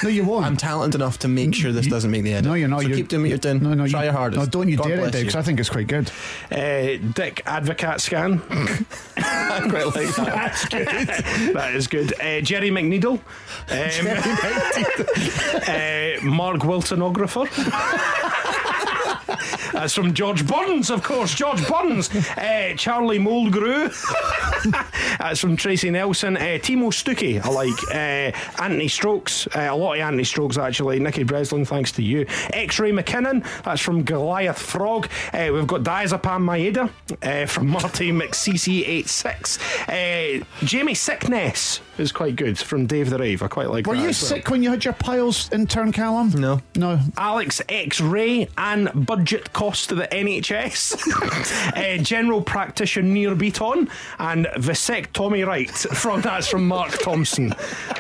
[0.04, 0.46] No, you won't.
[0.46, 2.46] I'm talented enough to make sure this doesn't make the edit.
[2.46, 2.82] no, you're not.
[2.82, 3.64] So you're, keep doing what you're doing.
[3.64, 4.40] No, no, Try you, your hardest.
[4.40, 5.36] No, don't you God dare it, bless because.
[5.36, 6.10] I think it's quite good.
[6.52, 6.56] Uh,
[7.14, 8.42] Dick Advocat scan.
[9.18, 11.54] I quite like that.
[11.54, 12.10] that is good.
[12.10, 13.20] That is Uh, Jerry McNeedle.
[13.70, 14.08] Um,
[15.68, 17.48] uh, Mark Wilsonographer.
[19.84, 21.36] That's from George Burns, of course.
[21.36, 22.10] George Burns.
[22.38, 23.92] Uh, Charlie Moldgrew.
[25.20, 26.38] That's from Tracy Nelson.
[26.38, 27.74] Uh, Timo Stuckey, I like.
[27.92, 29.46] Uh, Anthony Strokes.
[29.48, 31.02] Uh, a lot of Anthony Strokes, actually.
[31.02, 32.26] Nicky Breslin, thanks to you.
[32.54, 33.46] X Ray McKinnon.
[33.64, 35.10] That's from Goliath Frog.
[35.34, 36.90] Uh, we've got Diazepam Maeda
[37.22, 39.60] uh, from Marty McCC86.
[39.90, 43.44] Uh, Jamie Sickness is quite good from Dave the Rave.
[43.44, 44.30] I quite like Were that you as well.
[44.30, 46.30] sick when you had your piles in turn, Callum?
[46.32, 46.62] No.
[46.76, 47.00] No.
[47.18, 50.98] Alex X Ray and budget cost to the NHS.
[52.00, 57.54] uh, general practitioner near Beaton and vasectomy right from that's from Mark Thompson.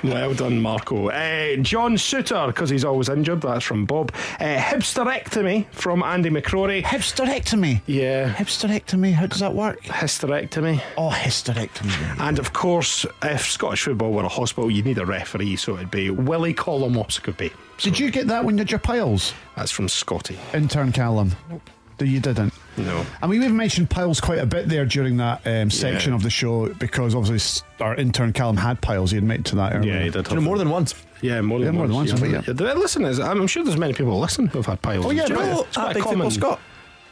[0.03, 1.09] Well done, Marco.
[1.09, 3.41] Uh, John Suter because he's always injured.
[3.41, 4.11] That's from Bob.
[4.39, 6.83] Uh, hipsterectomy from Andy McCrory.
[6.83, 7.81] Hysterectomy.
[7.85, 9.13] Yeah, Hysterectomy.
[9.13, 9.81] How does that work?
[9.83, 10.81] hysterectomy.
[10.97, 12.19] Oh, hysterectomy.
[12.19, 15.91] And of course, if Scottish football were a hospital, you'd need a referee, so it'd
[15.91, 17.51] be Willie Colomoscopy.
[17.77, 19.33] Did you get that when you had your piles?
[19.55, 20.37] That's from Scotty.
[20.53, 21.31] Intern Callum.
[21.49, 21.61] No,
[22.07, 22.53] you didn't.
[22.75, 23.05] No.
[23.21, 26.15] I mean, we've mentioned piles quite a bit there during that um, section Yeah.
[26.15, 29.11] of the show because obviously our intern Callum had piles.
[29.11, 29.93] He admitted to that earlier.
[29.93, 30.27] Yeah, he did.
[30.29, 30.95] You know, more than once.
[31.21, 32.11] Yeah, more than Yeah, more than once.
[32.11, 32.41] once, Yeah.
[32.45, 32.67] but yeah.
[32.67, 35.05] Yeah, Listen, I'm sure there's many people listen who've had piles.
[35.05, 36.29] Oh, yeah, It's but- quite- Oh, it's quite Big common.
[36.31, 36.59] Football Scott.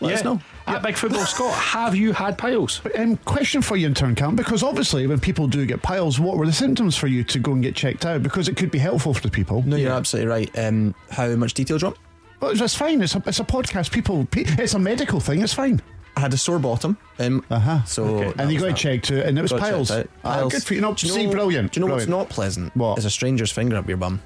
[0.01, 0.15] Let yeah.
[0.15, 0.41] us know.
[0.67, 2.81] At Big Football Scott, have you had piles?
[2.97, 6.45] Um, question for you, intern Callum, because obviously when people do get piles, what were
[6.45, 8.23] the symptoms for you to go and get checked out?
[8.23, 9.63] Because it could be helpful for the people.
[9.65, 10.57] No, you're absolutely right.
[10.59, 11.99] Um, how much detail do you want?
[12.39, 13.01] Well, it's, it's fine.
[13.01, 13.91] It's a, it's a podcast.
[13.91, 15.41] People, it's a medical thing.
[15.41, 15.81] It's fine.
[16.17, 16.97] I had a sore bottom.
[17.19, 17.83] Um, Uh-huh.
[17.85, 18.33] So Okay.
[18.41, 19.87] and you got it checked to and it was Got piles.
[19.89, 20.09] checked out.
[20.25, 20.51] Ah, Piles.
[20.53, 20.81] good for you.
[20.81, 21.71] No, Do you see, know- brilliant.
[21.71, 22.75] Do you know what's not pleasant?
[22.75, 22.97] What?
[22.97, 24.21] Is a stranger's finger up your bum.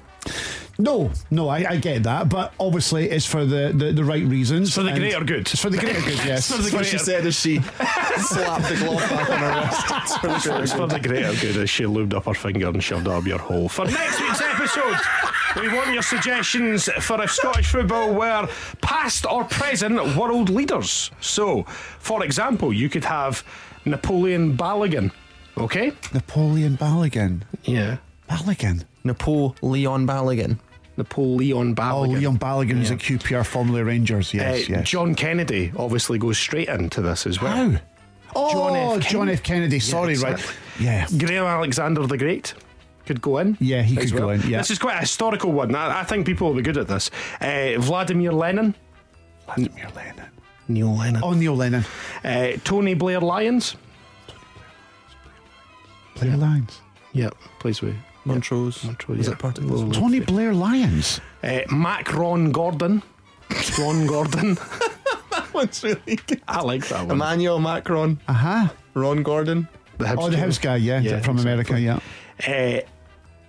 [0.78, 4.74] No, no, I, I get that, but obviously it's for the, the, the right reasons.
[4.74, 5.40] For the and- greater good.
[5.50, 6.50] It's for the greater good, yes.
[6.54, 7.60] For the greater- said as she
[8.18, 9.86] slapped the glove back on her wrist.
[10.06, 10.90] It's for the greater It's for good.
[10.90, 13.68] the greater good as she lubed up her finger and shoved it up your hole.
[13.70, 14.96] For next week's episode,
[15.62, 18.46] we want your suggestions for if Scottish football were
[18.82, 21.10] past or present world leaders.
[21.20, 21.62] So,
[21.98, 23.42] for example, you could have
[23.86, 25.10] Napoleon Balogun.
[25.56, 25.92] Okay?
[26.12, 27.42] Napoleon Balogun.
[27.64, 27.96] Yeah.
[28.28, 28.84] Balogun.
[29.06, 30.58] Napoleon Balogun.
[30.96, 32.16] Napoleon Balligan.
[32.16, 34.32] Oh, Leon Balogun is at QPR formerly Rangers.
[34.34, 34.88] Uh, Yes, yes.
[34.88, 37.70] John Kennedy obviously goes straight into this as well.
[37.72, 37.78] How?
[38.34, 39.08] Oh, John F.
[39.10, 39.42] John F.
[39.42, 39.78] Kennedy.
[39.78, 40.32] Sorry, right.
[40.34, 40.54] exactly.
[40.84, 41.06] Yeah.
[41.18, 42.54] Graham Alexander the Great.
[43.04, 43.56] could go in.
[43.60, 44.58] Yeah, he as could go in, yeah.
[44.58, 45.74] This is quite a historical one.
[45.74, 47.10] I, I think people will be good at this.
[47.40, 48.74] Uh, Vladimir Lenin,
[49.46, 50.24] Vladimir Lenin.
[50.68, 51.84] Neil Lennon, Oh, Neil Lennon.
[52.24, 53.76] uh, Tony Blair Lyons.
[56.18, 56.80] Blair Lyons.
[57.12, 57.94] Yep, plays with
[58.26, 58.84] Montrose.
[58.84, 59.32] Montrose, Was yeah.
[59.34, 59.96] it part of Well, this?
[59.98, 61.20] Tony Blair Lyons.
[61.42, 63.02] uh, Mac Ron Gordon.
[63.78, 64.58] Ron Gordon.
[65.30, 66.42] That one's really good.
[66.48, 67.10] I like that one.
[67.12, 68.20] Emmanuel Macron.
[68.28, 68.68] Uh huh.
[68.94, 69.68] Ron Gordon.
[69.98, 70.40] The Hibs Oh, the team.
[70.44, 71.98] house guy, yeah, Yeah, from America, yeah.
[72.46, 72.80] Uh,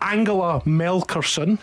[0.01, 1.59] Angela Melkerson.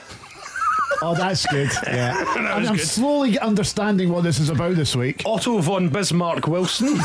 [1.02, 1.70] Oh, that's good.
[1.86, 2.12] Yeah.
[2.24, 2.86] That I'm, was I'm good.
[2.86, 5.22] slowly understanding what this is about this week.
[5.24, 6.88] Otto von Bismarck Wilson.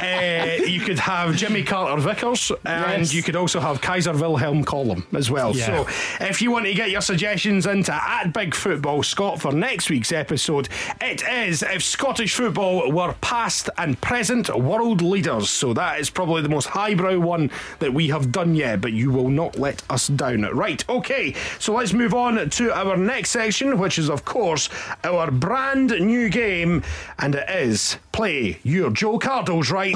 [0.00, 3.14] uh, you could have Jimmy Carter Vickers, and Yes.
[3.14, 5.54] you could also have Kaiser Wilhelm Collum as well.
[5.56, 5.66] Yeah.
[5.84, 5.86] So,
[6.20, 10.12] if you want to get your suggestions into at Big Football Scot for next week's
[10.12, 10.68] episode,
[11.00, 15.50] it is if Scottish football were past and present world leaders.
[15.50, 19.10] So that is probably the most highbrow one that we have done yet, but you
[19.10, 20.42] will not let us down.
[20.42, 20.84] Right?
[20.88, 21.34] Okay.
[21.58, 24.68] So let's move on to our next section, which is of course
[25.04, 26.82] our brand new game,
[27.18, 29.89] and it is play your Joe Cardles rights.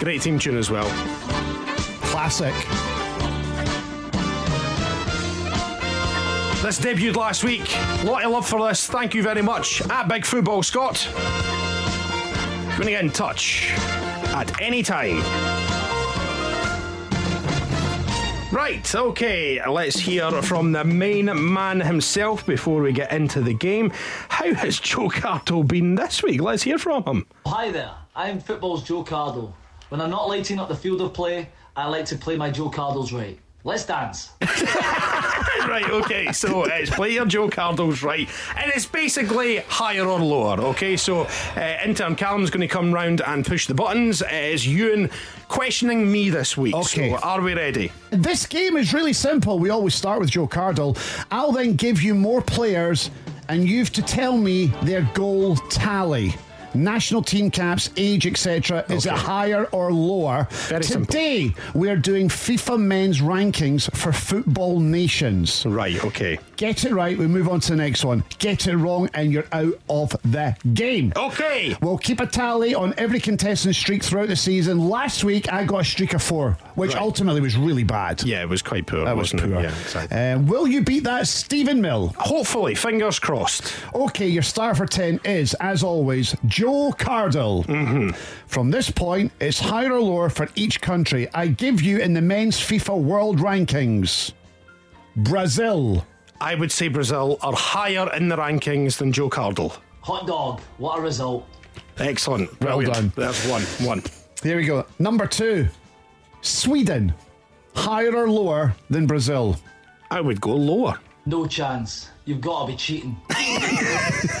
[0.00, 0.88] Great team tune as well.
[2.10, 2.54] Classic.
[6.62, 7.74] This debuted last week.
[8.04, 8.86] Lot of love for this.
[8.86, 9.82] Thank you very much.
[9.90, 11.08] At Big Football Scot.
[12.70, 13.70] Going to get in touch
[14.34, 15.59] at any time.
[18.52, 23.92] Right, okay, let's hear from the main man himself before we get into the game.
[24.28, 26.40] How has Joe Cardle been this week?
[26.40, 27.26] Let's hear from him.
[27.46, 29.52] Hi there, I'm football's Joe Cardle.
[29.90, 32.70] When I'm not lighting up the field of play, I like to play my Joe
[32.70, 33.38] Cardles right.
[33.62, 34.30] Let's dance.
[35.68, 40.96] right, okay, so it's player Joe Cardles right, and it's basically higher or lower, okay?
[40.96, 41.26] So
[41.56, 44.22] uh, intern Callum's going to come round and push the buttons.
[44.30, 45.10] Is Ewan
[45.48, 46.74] questioning me this week.
[46.74, 47.10] Okay.
[47.10, 47.92] So are we ready?
[48.10, 49.58] This game is really simple.
[49.58, 50.96] We always start with Joe Cardle.
[51.30, 53.10] I'll then give you more players,
[53.48, 56.34] and you've to tell me their goal tally.
[56.74, 58.84] National team caps, age, etc.
[58.88, 60.46] Is it higher or lower?
[60.68, 61.06] Very simple.
[61.06, 65.66] Today, we are doing FIFA men's rankings for football nations.
[65.66, 66.38] Right, okay.
[66.56, 68.22] Get it right, we move on to the next one.
[68.38, 71.12] Get it wrong, and you're out of the game.
[71.16, 71.76] Okay.
[71.80, 74.88] We'll keep a tally on every contestant streak throughout the season.
[74.88, 77.02] Last week, I got a streak of four, which Right.
[77.02, 78.22] ultimately was really bad.
[78.24, 79.04] Yeah, it was quite poor.
[79.04, 79.60] That was wasn't poor.
[79.60, 79.64] It?
[79.64, 80.16] Yeah, exactly.
[80.18, 82.14] Um, will you beat that, Steven Mill?
[82.18, 83.72] Hopefully, fingers crossed.
[83.94, 87.64] Okay, your star for 10 is, as always, Joe Cardle.
[87.66, 88.10] Mm-hmm.
[88.46, 91.28] From this point, it's higher or lower for each country.
[91.34, 94.32] I give you in the men's FIFA World Rankings
[95.16, 96.06] Brazil,
[96.40, 99.76] I would say Brazil are higher in the rankings than Joe Cardle.
[100.02, 101.46] Hot dog, what a result.
[101.98, 102.48] Excellent.
[102.60, 102.94] Well Brilliant.
[102.94, 103.12] done.
[103.16, 103.62] That's one.
[103.86, 104.02] One.
[104.42, 104.86] Here we go.
[104.98, 105.68] Number two,
[106.42, 107.14] Sweden,
[107.74, 109.56] higher or lower than Brazil.
[110.10, 110.98] I would go lower.
[111.26, 112.10] No chance.
[112.24, 113.16] You've got to be cheating.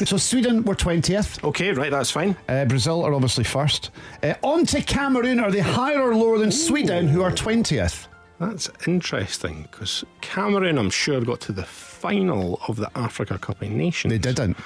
[0.04, 1.42] So Sweden were 20th.
[1.44, 2.36] Okay, right, that's fine.
[2.48, 3.90] Uh, Brazil are obviously first.
[4.22, 5.40] Uh, on to Cameroon.
[5.40, 8.06] Are they higher or lower than Sweden, who are 20th?
[8.38, 13.70] That's interesting because Cameroon, I'm sure, got to the final of the Africa Cup of
[13.70, 14.10] Nations.
[14.12, 14.56] They didn't.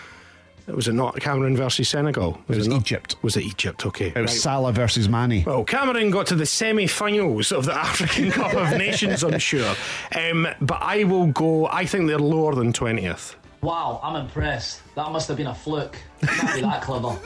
[0.67, 2.41] Was it not Cameroon versus Senegal?
[2.49, 2.81] It was not?
[2.81, 3.17] Egypt.
[3.23, 3.85] Was it Egypt?
[3.85, 4.07] Okay.
[4.09, 4.41] It was right.
[4.41, 5.45] Salah versus Mane.
[5.45, 9.75] Well, Cameroon got to the semi-finals of the African Cup of Nations, I'm sure.
[10.15, 11.67] Um, but I will go.
[11.67, 13.37] I think they're lower than twentieth.
[13.61, 14.83] Wow, I'm impressed.
[14.95, 15.97] That must have been a fluke.
[16.23, 17.17] Can't be that clever.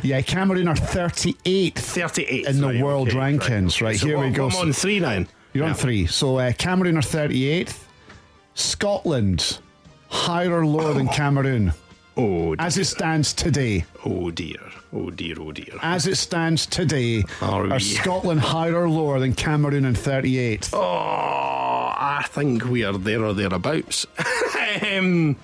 [0.04, 1.74] Yeah, Cameroon are 38th.
[1.74, 4.48] Thirty-eight In the world rankings, right, So here we go.
[4.48, 5.24] I'm on three now.
[5.52, 5.70] You're Yeah.
[5.70, 6.06] on three.
[6.06, 7.82] So uh, Cameroon are 38th.
[8.54, 9.58] Scotland,
[10.08, 11.72] higher or lower than Cameroon,
[12.16, 12.66] Oh, dear.
[12.66, 13.84] as it stands today.
[14.04, 14.58] oh dear.
[14.92, 15.36] Oh dear.
[15.40, 15.74] Oh dear.
[15.82, 17.70] As it stands today, Are we?
[17.70, 20.70] are Scotland higher or lower than Cameroon in 38th?
[20.74, 24.06] Oh, I think we are there or thereabouts.
[24.98, 25.36] um,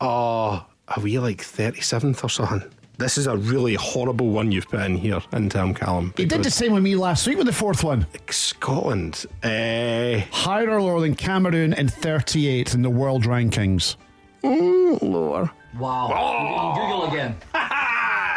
[0.00, 2.62] oh, are we like 37th or something?
[2.96, 6.12] This is a really horrible one you've put in here in Tom Callum.
[6.16, 8.06] He did the same with me last week with the fourth one.
[8.30, 9.24] Scotland.
[9.44, 13.94] Uh, Higher or lower than Cameroon in 38th in the world rankings?
[14.42, 15.50] lower.
[15.78, 16.08] Wow.
[16.08, 16.80] You're on oh.
[16.80, 17.36] Google again.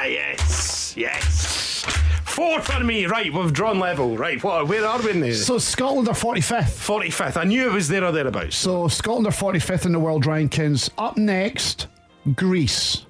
[0.04, 1.86] Yes, yes.
[2.25, 3.06] Four for me.
[3.06, 4.17] Right, we've drawn level.
[4.17, 4.67] Right, what?
[4.67, 6.63] Where are we in the So Scotland are 45th.
[6.63, 7.38] 45th?
[7.38, 8.56] I knew it was there or thereabouts.
[8.56, 10.89] So Scotland are 45th in the world rankings.
[10.97, 11.88] Up next,
[12.36, 13.06] Greece.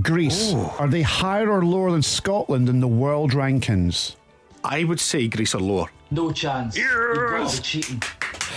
[0.00, 0.54] Greece.
[0.78, 4.14] Are they higher or lower than Scotland in the world rankings?
[4.62, 5.88] I would say Greece are lower.
[6.10, 6.76] No chance.
[6.76, 6.88] You've
[7.30, 8.00] got cheating.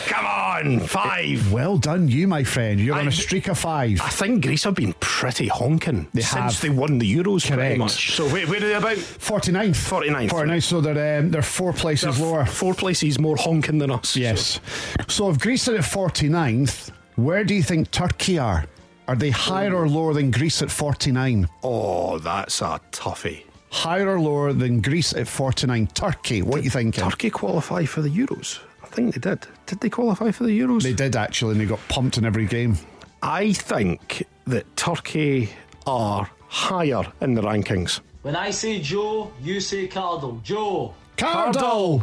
[0.06, 1.52] Come on, five.
[1.52, 2.80] Well done, you, my friend.
[2.80, 4.00] You're on I- a streak of five.
[4.02, 6.62] I think Greece have been pretty honking They since have.
[6.62, 7.78] they won the Euros pretty Correct.
[7.80, 8.12] much.
[8.16, 8.98] So where, where are they about?
[8.98, 9.76] 49th.
[9.76, 10.30] 49th.
[10.30, 12.46] 49th, so they're, um, they're four places They're lower.
[12.46, 14.16] Four places more honking than us.
[14.16, 14.60] Yes.
[15.08, 18.66] So if Greece are at 49th, where do you think Turkey are?
[19.08, 21.50] Are they higher or lower than Greece at 49?
[21.64, 23.44] Oh, that's a toughie.
[23.72, 25.88] Higher or lower than Greece at 49?
[25.88, 27.04] Turkey, what are you thinking?
[27.04, 28.60] Turkey qualify for the Euros.
[28.84, 29.46] I think they did.
[29.68, 30.82] Did they qualify for the Euros?
[30.84, 32.78] They did actually, and they got pumped in every game.
[33.22, 35.50] I think that Turkey
[35.86, 38.00] are higher in the rankings.
[38.24, 40.42] When I say Joe, you say Cardo.
[40.44, 40.94] Joe.
[41.18, 42.02] Cardle!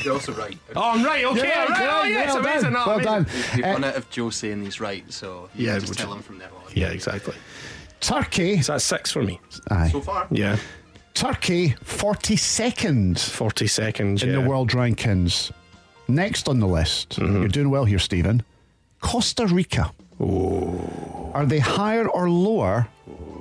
[0.04, 0.58] You're also right.
[0.74, 1.24] Oh, I'm right.
[1.24, 1.80] Okay, Yeah, right.
[1.80, 2.72] yeah, oh, yes, well amazing.
[2.72, 2.82] done.
[2.84, 3.12] Oh, Well amazing.
[3.14, 3.26] done.
[3.56, 6.08] You've Uh, done it if Joe's saying he's right, so you Yeah, can just tell
[6.08, 6.72] you- him from there on.
[6.74, 7.34] Yeah, exactly.
[8.00, 9.40] Turkey, So that's six for me.
[9.70, 9.88] aye.
[9.90, 10.56] So far, Yeah,
[11.14, 14.36] Turkey, 42nd forty seconds in yeah.
[14.40, 15.50] the world rankings.
[16.08, 17.36] Next on the list, Mm-hmm.
[17.40, 18.42] you're doing well here, Stephen.
[19.00, 19.92] Costa Rica.
[21.34, 22.88] Are they higher or lower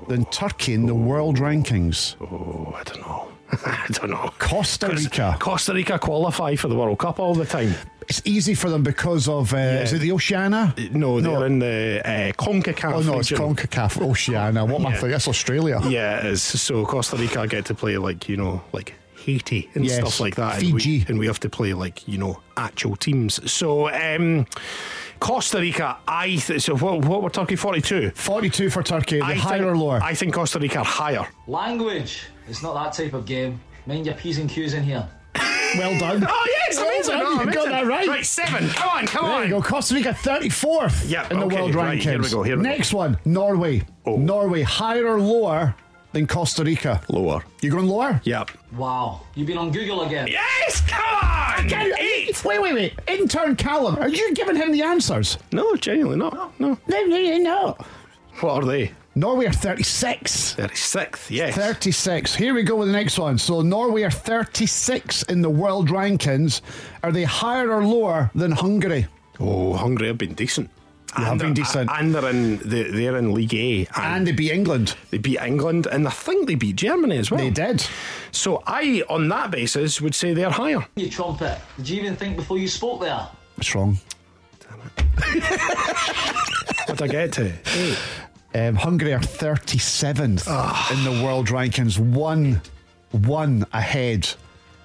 [0.08, 2.16] than Turkey in the world rankings?
[2.22, 3.30] Oh, I don't know.
[3.66, 4.32] I don't know.
[4.40, 5.38] Costa Rica.
[5.40, 7.74] Costa Rica qualify for the World Cup all the time.
[8.10, 10.74] It's easy for them because of uh, is it the Oceania?
[10.92, 12.94] No, they're in the uh, CONCACAF.
[12.94, 13.54] Oh no, it's region.
[13.56, 14.64] CONCACAF Oceania.
[14.66, 15.10] What am I thinking?
[15.12, 15.80] That's Australia.
[15.88, 16.42] Yeah, it is.
[16.42, 20.36] So Costa Rica get to play like you know, like Haiti and Yes, stuff like
[20.36, 20.62] that.
[20.64, 21.06] And we, Fiji.
[21.10, 23.52] and we have to play like you know actual teams.
[23.52, 24.46] So um,
[25.20, 28.12] Costa Rica, I th- so what, what were Turkey forty two?
[28.12, 29.20] 42 for Turkey.
[29.20, 30.00] The I higher think, or lower?
[30.02, 31.28] I think Costa Rica are higher.
[31.46, 32.24] Language.
[32.48, 33.60] It's not that type of game.
[33.86, 35.08] Mind your P's and Q's in here.
[35.78, 36.26] Well done.
[36.28, 37.14] Oh yes, Well amazing.
[37.18, 38.08] done, Oh, you got that right.
[38.08, 38.70] Right, seven.
[38.70, 39.30] Come on, come on.
[39.32, 39.44] There on.
[39.44, 39.62] you go.
[39.62, 42.02] Costa Rica 34th Yeah, in the okay, world right, rankings.
[42.04, 42.70] here we go, here we go.
[42.70, 43.84] Next one, Norway.
[44.06, 44.16] Oh.
[44.18, 45.76] Norway, higher or lower
[46.14, 47.02] than Costa Rica?
[47.10, 47.44] Lower.
[47.62, 48.22] You going lower?
[48.24, 48.52] Yep.
[48.74, 49.22] Wow.
[49.36, 50.28] You've been on Google again.
[50.28, 51.72] Yes, come on.
[52.00, 52.44] Eight.
[52.46, 52.94] Wait, wait, wait.
[53.08, 55.38] Intern Callum, are you giving him the answers?
[55.52, 56.58] No, genuinely not.
[56.60, 56.78] No.
[56.88, 57.78] No, no, no, no.
[58.40, 58.92] What are they?
[59.18, 60.54] Norway are 36.
[60.54, 61.32] Thirty sixth.
[61.32, 61.56] Yes.
[61.56, 62.36] 36.
[62.36, 63.38] Here we go with the next one.
[63.40, 66.62] So Norway are 36 in the world rankings.
[67.02, 69.08] Are they higher or lower than Hungary?
[69.40, 70.70] Oh, Hungary have been decent.
[71.18, 71.90] They have And been they're- decent.
[71.92, 74.96] and they're in the, they're in League A, And they beat England.
[75.10, 77.40] they beat England, and I think they beat Germany as well.
[77.40, 77.88] They did.
[78.32, 80.86] So I, on that basis, would say they're higher.
[80.96, 81.58] You trumpet.
[81.78, 83.28] Did you even think before you spoke there?
[83.56, 83.98] What's wrong?
[84.60, 85.44] Damn it.
[86.88, 87.52] What I get to?
[87.76, 87.98] Eight.
[88.58, 90.92] Um, Hungary are 37th Ah.
[90.94, 92.62] in the world rankings, one,
[93.12, 94.28] one ahead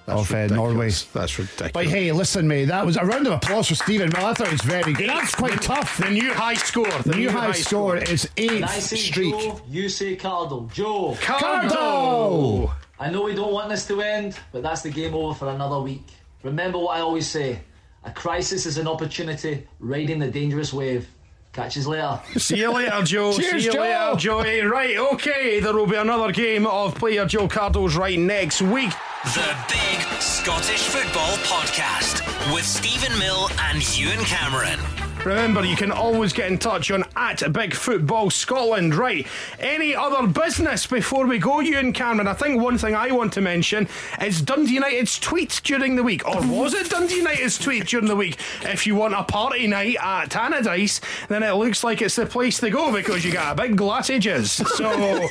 [0.07, 0.91] of uh, Norway.
[1.13, 1.71] That's ridiculous.
[1.71, 4.11] But hey, listen, mate, that was a round of applause for Steven.
[4.13, 5.09] Well, I thought it was very good.
[5.09, 5.97] That's quite tough.
[5.97, 6.85] The new high score.
[7.03, 9.33] The, The new high score is When I eighth say streak.
[9.33, 10.69] Joe, you say Cardle.
[10.73, 11.15] Joe.
[11.21, 12.71] Cardle!
[12.99, 15.79] I know we don't want this to end, but that's the game over for another
[15.79, 16.05] week.
[16.43, 17.59] Remember what I always say
[18.05, 21.07] a crisis is an opportunity riding the dangerous wave.
[21.53, 22.19] Catch you later.
[22.37, 23.31] See you later, Joe.
[23.37, 23.81] Cheers, See you Joe.
[23.81, 24.61] later, Joey.
[24.61, 25.59] Right, okay.
[25.59, 28.91] There will be another game of Play Your Joe Cardles right next week.
[29.23, 32.21] The Big Scottish Football Podcast
[32.55, 34.79] with Steven Mill and Ewen Cameron.
[35.25, 38.93] Remember, you can always get in touch on at Big Football Scotland.
[38.93, 39.25] Right.
[39.57, 42.27] Any other business before we go, Ewen Cameron?
[42.27, 43.87] I think one thing I want to mention
[44.21, 46.27] is Dundee United's tweet during the week.
[46.27, 48.37] Or was it Dundee United's tweet during the week?
[48.63, 52.59] If you want a party night at Tannadice, then it looks like it's the place
[52.59, 54.51] to go because you got a big glassages.
[54.51, 55.29] So.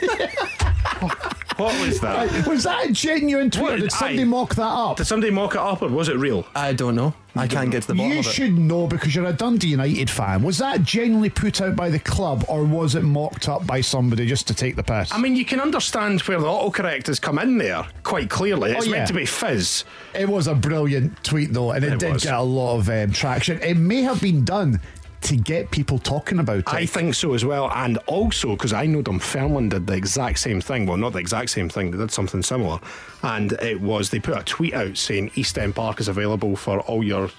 [1.62, 2.46] what was that?
[2.46, 3.62] Was that a genuine tweet?
[3.62, 3.72] What?
[3.75, 4.25] or Did somebody Aye.
[4.25, 4.96] mock that up?
[4.96, 6.46] Did somebody mock it up or was it real?
[6.55, 7.14] I don't know.
[7.35, 8.31] I can't get to the bottom You of it.
[8.31, 10.42] should know because you're a Dundee United fan.
[10.42, 14.27] Was that genuinely put out by the club or was it mocked up by somebody
[14.27, 15.11] just to take the piss?
[15.12, 18.72] I mean, you can understand where the autocorrect has come in there quite clearly.
[18.72, 18.96] It's Oh, yeah.
[18.96, 19.85] meant to be fizz.
[20.14, 22.25] It was a brilliant tweet, though, and it, It did was.
[22.25, 23.61] get a lot of um, traction.
[23.62, 24.79] It may have been done
[25.22, 26.68] to get people talking about it.
[26.74, 27.70] I think so as well.
[27.74, 30.87] And also, because I know Dunfermline did the exact same thing.
[30.87, 32.78] Well, not the exact same thing, they did something similar.
[33.22, 36.80] And it was they put a tweet out saying East End Park is available for
[36.80, 37.30] all your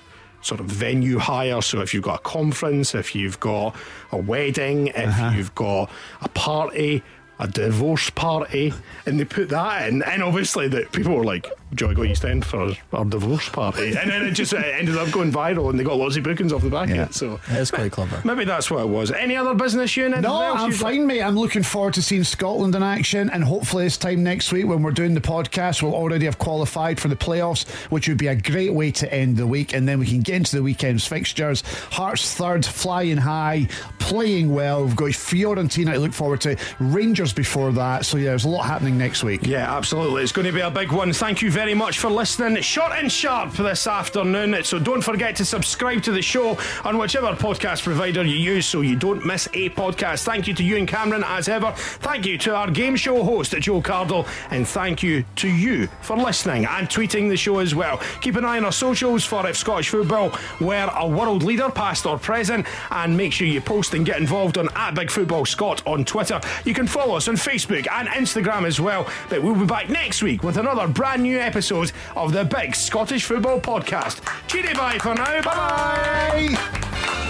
[0.41, 1.62] sort of venue hire.
[1.62, 3.76] So if you've got a conference, if you've got
[4.12, 5.32] a wedding, if Uh-huh.
[5.36, 5.89] you've got
[6.22, 7.02] a party,
[7.39, 8.74] a divorce party,
[9.06, 12.04] and they put that in, and obviously that people were like, "Do you want to
[12.06, 15.70] East End for our divorce party?" And then it just uh, ended up going viral,
[15.70, 17.04] and they got lots of bookings off the back Yeah.
[17.04, 17.14] of it.
[17.16, 18.22] So It's quite clever.
[18.24, 19.12] Maybe that's what it was.
[19.12, 20.20] Any other business Ewen?
[20.22, 21.22] No, I'm fine, mate.
[21.22, 24.82] I'm looking forward to seeing Scotland in action, and hopefully this time next week when
[24.84, 28.36] we're doing the podcast, we'll already have qualified for the playoffs, which would be a
[28.36, 31.62] great way to end the week, and then we can get into the weekend's fixtures.
[31.92, 33.68] Hearts third, flying high,
[34.00, 34.84] playing well.
[34.84, 38.06] We've got Fiorentina to look forward to, Rangers before that.
[38.06, 39.46] So yeah, there's a lot happening next week.
[39.46, 40.24] Yeah, absolutely.
[40.24, 41.13] It's going to be a big one.
[41.13, 42.62] Thank you very very much for listening.
[42.62, 44.62] Short and sharp this afternoon.
[44.66, 48.82] So don't forget to subscribe to the show on whichever podcast provider you use so
[48.82, 50.26] you don't miss a podcast.
[50.26, 51.72] Thank you to Ewen Cameron as ever.
[51.72, 54.28] Thank you to our game show host, Joe Cardle.
[54.52, 58.02] And thank you to you for listening and tweeting the show as well.
[58.20, 62.06] Keep an eye on our socials for if Scottish football were a world leader, past
[62.06, 62.68] or present.
[62.92, 66.42] And make sure you post and get involved on at Big Football Scot on Twitter.
[66.66, 69.08] You can follow us on Facebook and Instagram as well.
[69.30, 71.52] But we'll be back next week with another brand new episode
[72.15, 74.21] of the Big Scottish Football Podcast.
[74.47, 75.41] Cheery bye for now.
[75.43, 76.56] Bye.
[76.58, 77.29] Bye.